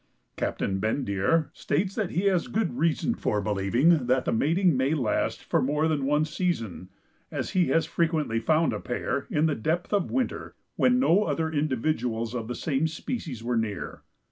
Captain 0.35 0.79
Bendire 0.81 1.51
states 1.53 1.93
that 1.93 2.09
he 2.09 2.21
has 2.21 2.47
good 2.47 2.75
reason 2.75 3.13
for 3.13 3.39
believing 3.39 4.07
that 4.07 4.25
the 4.25 4.31
mating 4.31 4.75
may 4.75 4.95
last 4.95 5.43
for 5.43 5.61
more 5.61 5.87
than 5.87 6.05
one 6.05 6.25
season, 6.25 6.89
as 7.29 7.51
he 7.51 7.67
has 7.67 7.85
frequently 7.85 8.39
found 8.39 8.73
a 8.73 8.79
pair, 8.79 9.27
in 9.29 9.45
the 9.45 9.53
depth 9.53 9.93
of 9.93 10.09
winter, 10.09 10.55
when 10.75 10.99
no 10.99 11.25
other 11.25 11.51
individuals 11.51 12.33
of 12.33 12.47
the 12.47 12.55
same 12.55 12.87
species 12.87 13.43
were 13.43 13.55
near. 13.57 14.01